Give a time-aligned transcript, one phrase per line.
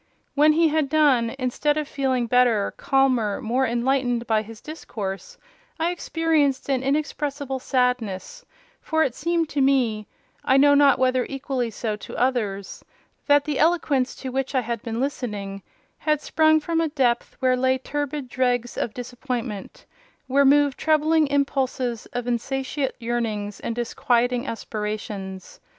[0.33, 5.37] When he had done, instead of feeling better, calmer, more enlightened by his discourse,
[5.79, 8.43] I experienced an inexpressible sadness;
[8.81, 14.29] for it seemed to me—I know not whether equally so to others—that the eloquence to
[14.29, 15.61] which I had been listening
[15.99, 22.25] had sprung from a depth where lay turbid dregs of disappointment—where moved troubling impulses of
[22.25, 25.59] insatiate yearnings and disquieting aspirations.